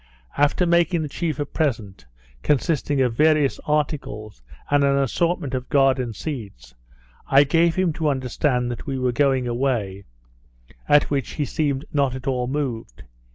After 0.35 0.65
making 0.65 1.03
the 1.03 1.07
chief 1.07 1.37
a 1.39 1.45
present, 1.45 2.07
consisting 2.41 3.01
of 3.01 3.13
various 3.13 3.59
articles, 3.67 4.41
and 4.71 4.83
an 4.83 4.97
assortment 4.97 5.53
of 5.53 5.69
garden 5.69 6.11
seeds, 6.15 6.73
I 7.27 7.43
gave 7.43 7.75
him 7.75 7.93
to 7.93 8.09
understand 8.09 8.71
that 8.71 8.87
we 8.87 8.97
were 8.97 9.11
going 9.11 9.47
away, 9.47 10.05
at 10.89 11.11
which 11.11 11.33
he 11.33 11.45
seemed 11.45 11.85
not 11.93 12.15
at 12.15 12.25
all 12.25 12.47
moved. 12.47 13.03